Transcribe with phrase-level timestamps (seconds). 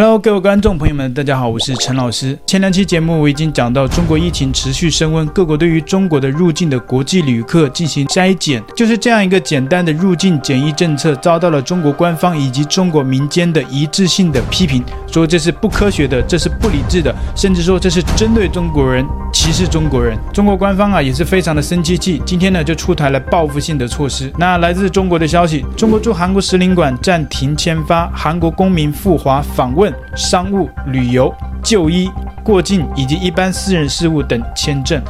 [0.00, 2.38] Hello，各位观众朋友们，大家好，我是陈老师。
[2.46, 20.16] 前两期节目我已经讲到，中国疫情持续升温，各国对于中国的入境的国际旅客进行筛检，就是这样一个简单的入境检疫政策，遭到了中国官方以及中国民间的一致性的批评，说这是不科学的，这是不理智的，甚至说这是针对中国人，歧视中国人。
[20.32, 24.32] 中国官方啊也是非常的生气气，今天呢就出台了报复性的措施。
[24.38, 29.87] 那来自中国的消息，中国驻韩国使领馆暂停签发韩国公民赴华访问。
[30.16, 32.10] 商务、旅游、就医、
[32.42, 35.02] 过境以及一般私人事务等签证。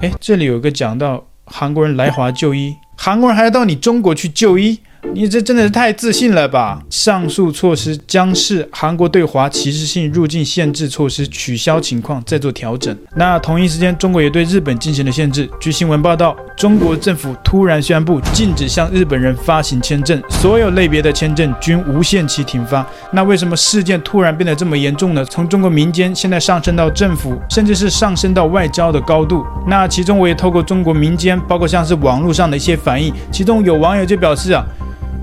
[0.00, 4.78] 诶，这里有一个讲到韩国人来华就医，韩国人还要到你中国去就医。
[5.14, 6.82] 你这真的是太自信了吧！
[6.90, 12.96] 上述措施将视韩国对华歧视性入境限制措施取消情况再做调整。
[13.14, 15.48] 那同一时间，中国也对日本进行了限制。
[15.60, 22.84] 据新闻报道，中国政府突然宣布禁止向日本人发行签证，所有类别的签证均无限期停发。
[23.12, 25.24] 那为什么事件突然变得这么严重呢？
[25.24, 29.46] 从中国民间现在上升到政府，甚至是上升到外交的高度。
[29.66, 34.64] 那其中我也透过中国民间，包括像是网络上的一些反应，其中有网友就表示啊。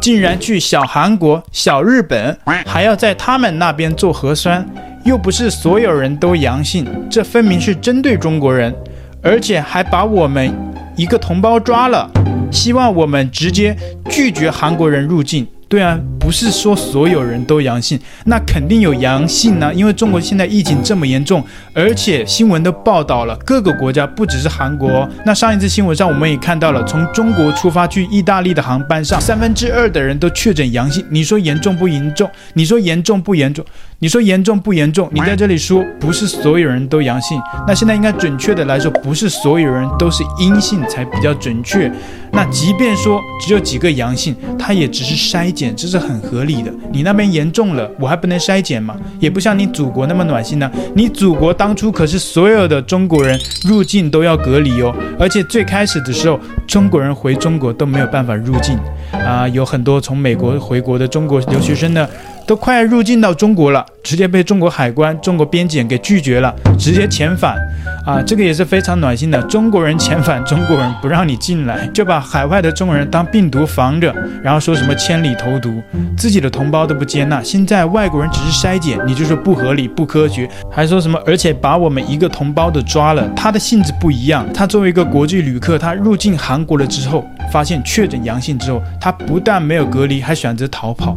[0.00, 4.66] 竟然去小韩国、小日本，还要在他们那边做核酸，
[5.04, 8.74] 又不是所有人都阳性，这分明是针对中国人，
[9.22, 10.50] 而且还把我们
[10.96, 12.10] 一个同胞抓了，
[12.50, 13.76] 希望我们直接
[14.08, 15.46] 拒绝韩国人入境。
[15.70, 19.72] 对啊，不是说所有人都阳性，那肯定有阳性呢。
[19.72, 25.08] 因为中国现在疫情这么严重，而且新闻都报道了各个国家，不只是韩国。
[25.24, 31.06] 那上一次新闻上我们也看到了，从中国出发去意大利的航班上，三分之二的人都确诊阳性。
[31.08, 32.28] 你说严重不严重？
[32.54, 33.64] 你说严重不严重？
[34.00, 35.08] 你说严重不严重？
[35.12, 41.92] 你在这里说不是所有人都阳性，那现在应该准确的来说，不是所有人都是阴性才比较准确。
[42.32, 46.72] 那即便说只有几个阳性，它也只是筛检，这是很合理的。
[46.90, 48.96] 你那边严重了，我还不能筛检吗？
[49.18, 50.70] 也不像你祖国那么暖心呢。
[50.94, 58.78] 你祖国当初可是所有的中国人入境都要隔离哦，而且最开始的时候，中国人回中国都没有办法入境
[59.12, 62.08] 啊，有很多从美国回国的中国留学生呢。
[62.50, 67.56] 都快要入境到中国了，直接被中国海关、中国边检给拒绝了，直接遣返，
[68.04, 69.40] 啊，这个也是非常暖心的。
[69.42, 74.12] 中国人遣返 中国人，不让你进来，就把海外的中国人当病毒防着，
[74.42, 75.80] 然后说什么千里投毒，
[76.16, 77.40] 自己的同胞都不接纳。
[77.40, 83.24] 现在外国人只是筛检，你就说不合理、不科学，还说什么，而且把我们一个同胞都抓了。
[83.36, 91.16] 他的性质不一样，他作为一个国际旅客，他入境韩国了之后，发现确诊阳性之后，他不但没有隔离，还选择逃跑。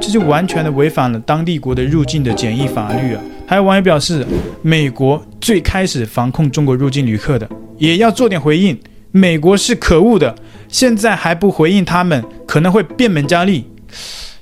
[0.00, 3.20] 这就完全的违反了当地国的入境的检疫法律啊！
[3.46, 4.26] 还有网友表示，
[4.62, 8.78] 美国最开始防控中国入境旅客的，也要做点回应。
[9.12, 10.34] 美国是可恶的，
[10.68, 13.64] 现在还不回应他们，可能会变本加厉。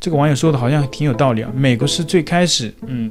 [0.00, 1.50] 这个网友说的好像挺有道理啊！
[1.54, 3.10] 美国是最开始，嗯。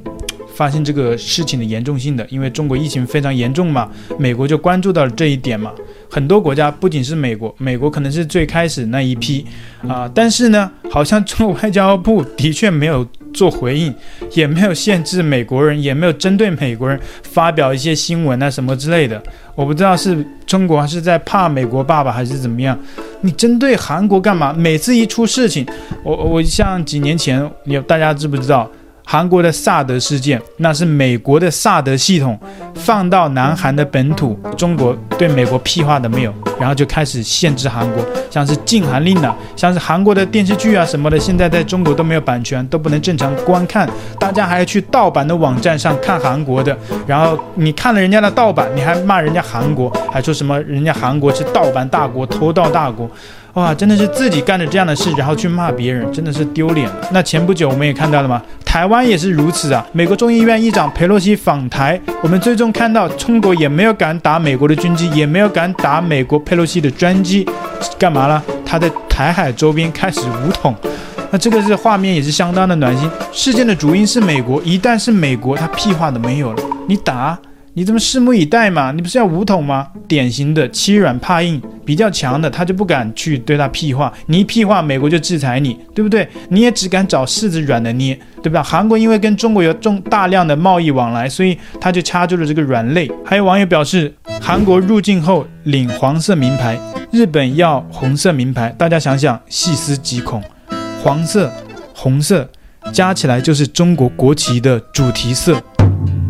[0.54, 3.90] 发现这个事情的严重性的，因为中国疫情非常严重嘛，
[4.20, 5.72] 美国就关注到了这一点嘛。
[6.14, 9.44] 很多国家不仅是美国，美国可能是最开始那一批
[9.88, 13.92] 啊，但是呢，好像中国外交部的确没有做回应，
[14.30, 19.20] 也没有限制美国人，也没有针对美国人发表一些新闻啊什么之类的。
[19.56, 22.78] 我不知道是中国还是在怕美国爸爸还是怎么样。
[23.22, 24.52] 你针对韩国干嘛？
[24.52, 25.66] 每次一出事情，
[26.04, 28.70] 我我像几年前，你大家知不知道？
[29.06, 32.38] 韩国的萨德事件，那是美国的萨德系统
[32.74, 43.88] 放到南韩的本土，中国对美国屁话都没有，然后就开始限制韩国，像是禁韩令啊，像是韩国的电视剧啊什么的，现在在中国都没有版权，都不能正常观看，
[44.18, 46.76] 大家还要去盗版的网站上看韩国的，
[47.06, 53.08] 然后你看了人家的盗版，你还骂人家韩国，还说什么人家韩国是盗版大国、偷盗大国。
[53.54, 56.90] 哇，真的是自己干着这样的事，然后去骂别人，真的是丢脸。
[57.12, 58.42] 那前不久我们也看到了吗？
[58.64, 59.86] 台湾也是如此啊。
[59.92, 67.48] 美国众议院议长佩洛西访台，我们最终看到中国也没有敢打美国的军机，也没有敢打美国佩洛西的专机，
[67.96, 68.42] 干嘛了？
[68.66, 70.74] 他在台海周边开始武统。
[71.30, 73.08] 那这个是画面也是相当的暖心。
[73.30, 76.62] 事件的主因是美国，一旦是美国，他屁话都没有了。
[76.88, 77.38] 你打。
[77.76, 78.92] 你这么拭目以待嘛？
[78.92, 79.88] 你不是要武统吗？
[80.06, 86.28] 典型的欺软怕硬，比较强的他就不敢去对他屁话，你一屁话，美国就制裁你，对不对？
[86.48, 88.62] 你也只敢找柿子软的捏，对吧？
[88.62, 93.10] 韩国因为跟中国有重大量的贸易往来，所以他就掐住了这个软肋。
[93.24, 96.78] 还有网友表示，韩国入境后领黄色名牌，
[97.10, 100.42] 日本要红色名牌，大家想想，细思极恐，
[101.02, 101.52] 黄色、
[101.94, 102.48] 红色
[102.92, 105.62] 加起来就是中国国旗的主题色，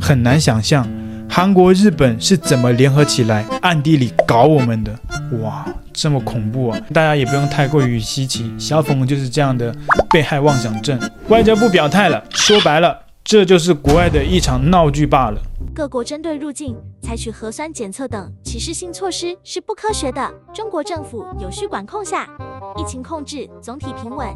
[0.01, 0.87] 很难想象。
[1.27, 4.97] 韩国、日本是怎么联合起来暗地里搞我们的？
[5.43, 6.81] 哇，这么恐怖啊！
[6.93, 9.75] 大家也不用太过于稀奇，小粉红就是这样的
[10.11, 10.99] 被害妄想症。
[11.29, 15.41] 外交部表态了，说白了，这就是国外的一场闹剧罢了。
[15.75, 20.33] 各国针对入境采取核酸检测等歧视性措施是不科学的。
[20.53, 22.29] 中国政府有序管控下，
[22.77, 24.29] 疫情控制总体平稳。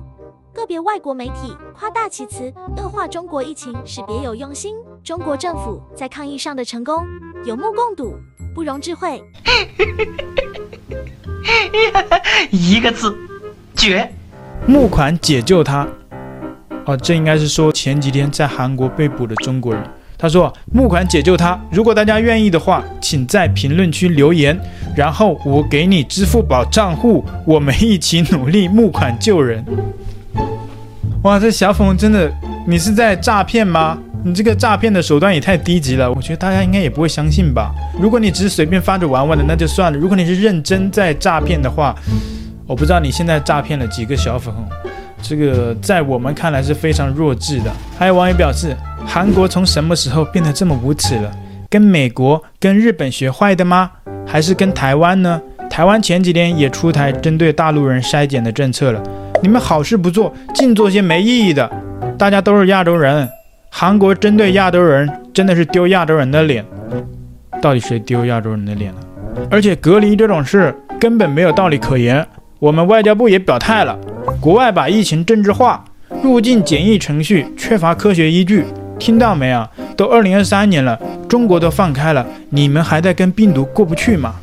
[0.52, 4.74] 个别外国媒体夸大其词，恶化中国疫情是别有用心。
[5.04, 7.04] 中国政府在抗疫上的成功
[7.44, 8.16] 有目共睹，
[8.54, 9.22] 不容置喙。
[12.50, 13.16] 一个字，
[13.74, 14.10] 绝！
[14.66, 15.86] 募款解救他。
[16.84, 19.82] 哦，这应该是说前几天在韩国被捕的中国人。
[20.20, 24.58] 他说募款解救他，如果大家愿意的话，请在评论区留言，
[24.96, 29.64] 然后我给你支付宝账户，我们一起努力募款救人。
[31.22, 32.32] 哇，这小粉红真的，
[32.66, 33.96] 你是在诈骗吗？
[34.24, 37.72] 你这个诈骗的手段也太低级了，我觉得大家应该也不会相信吧。
[38.00, 41.94] 如果你只是随便发着玩玩的，那就算了；如果你是认真在诈骗的话，
[42.66, 44.66] 我不知道你现在诈骗了几个小粉红。
[45.22, 47.72] 这个在我们看来是非常弱智的。
[47.98, 48.76] 还有网友表示，
[49.06, 51.30] 韩国从什么时候变得这么无耻了？
[51.70, 53.90] 跟美国、跟日本学坏的吗？
[54.26, 55.40] 还是跟台湾呢？
[55.70, 59.02] 台湾前几天也出台针对大陆人筛检的政策了。
[59.42, 61.70] 你们好事不做，净做些没意义的。
[62.16, 63.28] 大家都是亚洲人，
[63.70, 66.64] 韩国针对亚洲人真的是丢亚洲人的脸。
[67.60, 69.00] 到底谁丢亚洲人的脸了？
[69.50, 72.26] 而且隔离这种事根本没有道理可言。
[72.58, 73.96] 我们外交部也表态了。
[74.40, 75.84] 国外把疫情政治化，
[76.22, 78.64] 入境检疫程序缺乏科学依据，
[78.98, 79.68] 听到没啊？
[79.96, 80.98] 都二零二三年了，
[81.28, 84.34] 中国都放开了，你们还在跟病毒过不去吗？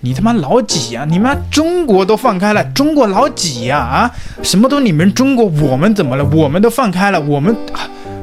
[0.00, 1.04] 你他妈老几呀？
[1.08, 3.78] 你妈中国都放开了，中国老几呀？
[3.78, 4.10] 啊，
[4.42, 6.24] 什么都你们中国，我们怎么了？
[6.24, 7.56] 我们都放开了，我们。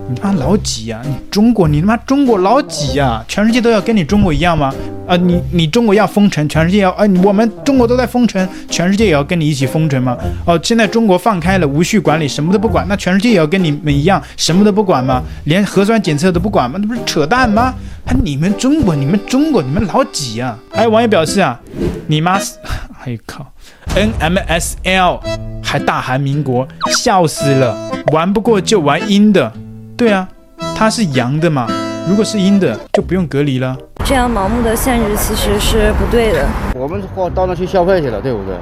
[0.07, 1.01] 你妈老几呀？
[1.03, 3.23] 你中国，你他妈中国老几呀？
[3.27, 4.71] 全世界都要跟你中国一样吗？
[5.07, 7.05] 啊，你你中国要封城，全世界要啊？
[7.23, 10.15] 我们中国都在封城，全世界也要跟你一起封城吗？
[10.45, 15.23] 哦，现在中国放开了，无序管理，什么都不管，那全世界也要跟你们一样，什么都不管吗？
[15.45, 16.77] 连核酸检测都不管吗？
[16.79, 17.73] 那不是扯淡吗？
[18.05, 20.55] 还你们中国，你们中国，你们老几呀？
[20.71, 21.59] 还有网友表示啊，
[22.05, 22.59] 你妈死，
[23.03, 23.51] 哎呦靠
[23.95, 25.19] ，NMSL
[25.63, 27.75] 还大韩民国，笑死了，
[28.11, 29.51] 玩不过就玩阴的。
[29.97, 30.27] 对啊，
[30.75, 31.67] 它是阳的嘛，
[32.09, 33.77] 如果是阴的，就不用隔离了。
[34.05, 36.45] 这样盲目的限制其实是不对的。
[36.75, 38.55] 我们货到那去消费去了，对不对？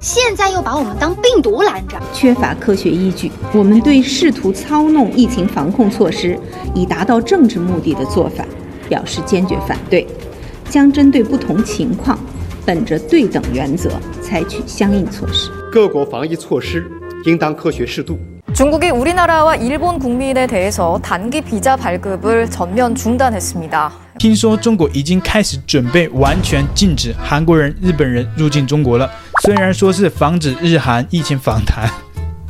[0.00, 3.30] 现在又把我们当病毒拦着，缺乏科学依据。
[3.52, 6.38] 我们对试图操弄疫情防控措施
[6.74, 8.42] 以达到政治目的的做法
[8.88, 10.06] 表示坚决反对，
[10.70, 12.18] 将针对不同情况，
[12.64, 13.90] 本着对等原则
[14.22, 15.50] 采取相应措施。
[15.70, 16.90] 各国防疫措施
[17.26, 18.18] 应当科学适度。
[18.53, 23.91] 중국이 우리나라와 일본 국민에 대해서 단기 비자 발급을 전면 중단했습니다.
[24.17, 29.07] 听说中国已经开始准备完全禁止韩国人、日本人入境中国了。
[29.43, 31.87] 虽然说是防止日韩疫情反弹，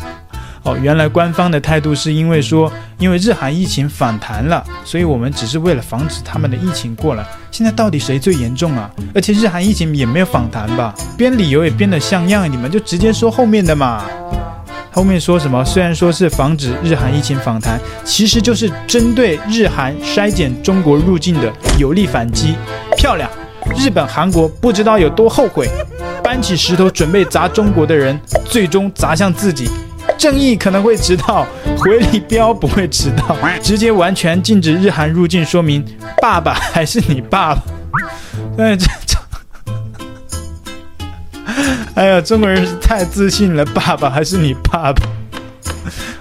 [0.64, 7.25] 哦，原来官方的态度是因为说，因为日韩疫情反弹了，所以我们只是为了防止他们的疫情过来。
[7.52, 8.90] 现在到底谁最严重啊？
[9.14, 10.96] 而且日韩疫情也没有反弹吧？
[11.18, 14.06] 编理由也编得像样，你们就直接说后面的嘛。
[14.93, 15.65] 后面说什么？
[15.65, 22.55] 虽然说是防止日韩疫情反弹，其实就是针对日韩筛检中国入境的有力反击。
[22.97, 23.29] 漂亮！
[23.77, 25.67] 日本、韩国不知道有多后悔，
[26.23, 29.71] 搬起石头准备砸中国的人，最终砸向自己。
[30.19, 31.47] 正义可能会迟到，
[31.79, 33.35] 回力标不会迟到。
[33.62, 35.82] 直接完全禁止日韩入境，说明
[36.20, 37.63] 爸爸还是你爸爸。
[38.58, 38.87] 哎，这
[42.03, 45.03] 哎呀，中国人是太自信了，爸爸还是你爸爸？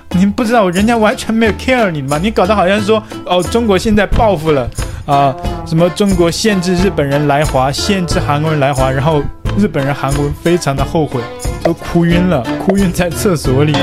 [0.16, 2.20] 你不知道，人家完全没有 care 你吗？
[2.22, 4.70] 你搞得好像说，哦，中国现在报复了
[5.08, 5.36] 啊，
[5.66, 9.24] 什么中国限制日本人来华，限制韩国人来华，然后
[9.58, 11.20] 日本人、韩国人非常的后悔，
[11.64, 13.74] 都哭晕了，哭晕在厕所里。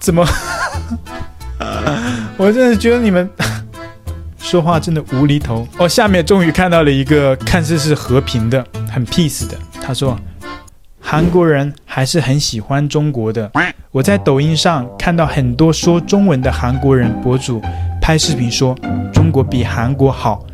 [0.00, 0.26] 怎么？
[2.38, 3.28] 我真的觉得你们。
[4.46, 5.88] 说话真的无厘头哦！
[5.88, 9.58] 下面终于看到了一个看似是和平的、很 peace 的。
[9.82, 10.16] 他说
[11.02, 13.50] ：“韩国人还是很喜欢中国的。
[13.90, 17.60] 我在抖音上看到很多说中文的韩国人博主
[18.00, 18.72] 拍视频说
[19.12, 20.46] 中国比韩国好，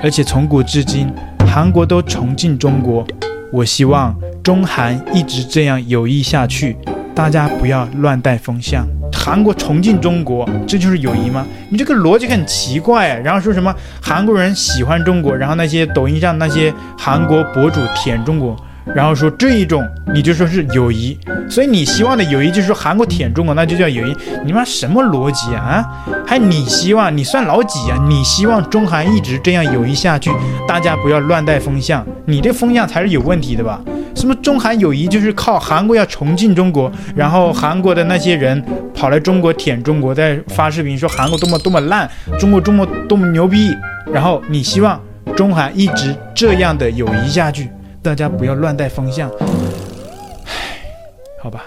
[0.00, 1.12] 而且从古至今
[1.44, 3.04] 韩国都崇敬中国。
[3.52, 6.76] 我希望中韩一直这样友谊下去，
[7.16, 8.86] 大家不要乱带风向。”
[9.22, 11.46] 韩国崇敬中国，这就是友谊吗？
[11.68, 13.20] 你这个逻辑很奇怪啊。
[13.22, 18.56] 然后说什么韩国人喜欢中国，然后那些抖音上那些韩国博主舔中国，
[18.94, 21.18] 然后说这一种你就说是友谊，
[21.48, 24.16] 所以你希望的友谊就是说韩国舔中国，那就叫友谊。
[24.44, 25.84] 你妈什么逻辑啊？
[26.26, 27.96] 还你希望你算老几啊？
[28.08, 30.30] 你希望中韩一直这样友谊下去，
[30.66, 33.80] 大家不要乱带风向，你这风向才是有问题的吧？
[34.14, 43.74] 什么中韩友谊就是靠韩国要重进中国，然后韩国的那些人跑来中国舔中国，在发视频说韩国多么多么烂，中国中国多么牛逼，
[44.12, 45.00] 然后你希望
[45.36, 47.68] 中韩一直这样的友谊下去。
[48.01, 49.29] 大家不要乱带风向，
[50.45, 50.79] 唉，
[51.41, 51.63] 好吧，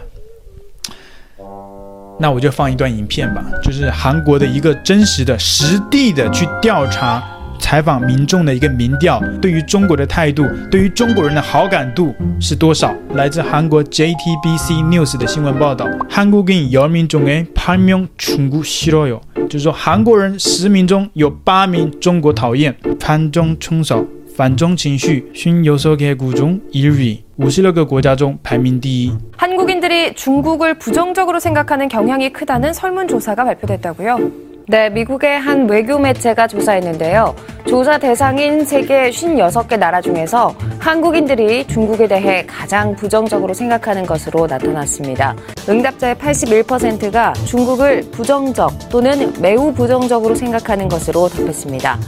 [2.18, 7.22] 那我就放一段影片吧，就是韩国的一个真实的、实地的去调查、
[7.58, 12.94] 采访民众的一个民调，对于中国的态度，对于中国人的好感度是多少？
[13.14, 24.04] 来自韩国 JTBC News 的新闻报道，韩国人열명中诶8명中国싫어요，就是说韩国人十名中有八名中国讨厌，反中冲少。
[24.36, 29.12] 反中情绪56개국中 1위，五十六个国家中排名第一。
[29.36, 34.48] 한국인들이 중국을 부정적으로 생각하는 경향이 크다는 설문조사가 발표됐다고요?
[34.70, 37.34] 네, 미국의 한 외교 매체가 조사했는데요.
[37.66, 45.34] 조사 대상인 세계 56개 나라 중에서 한국인들이 중국에 대해 가장 부정적으로 생각하는 것으로 나타났습니다.
[45.68, 51.98] 응답자의 81%가 중국을 부정적 또는 매우 부정적으로 생각하는 것으로 답했습니다.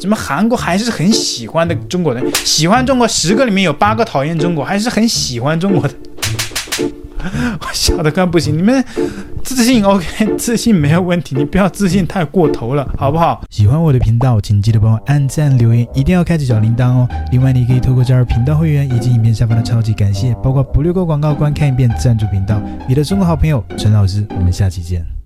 [0.00, 5.94] 什么韩国还是很喜欢的中国人，喜欢中国十个里面有八个讨厌中国，还是很喜欢中国的。
[7.60, 8.82] 我笑得快不行，你们
[9.42, 13.42] 自信 OK，自信没有问题，你不要自信太过头了，好不好？
[13.50, 17.08] 喜欢我的频道，请记得帮我按赞留言，一定要开启小铃铛哦。
[17.32, 22.62] 另外，你可以透过加入频道会员以及影片下方的超级感谢，包括不略过广告、观看一遍赞助频道。
[22.88, 25.17] 你的中国好朋友陈老师，我们下期见。